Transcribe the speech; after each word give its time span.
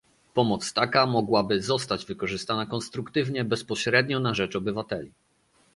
Pomoc 0.33 0.71
taka 0.73 1.05
mogłaby 1.05 1.61
zostać 1.61 2.05
wykorzystana 2.05 2.65
konstruktywnie 2.65 3.45
bezpośrednio 3.45 4.19
na 4.19 4.33
rzecz 4.33 4.55
obywateli 4.55 5.11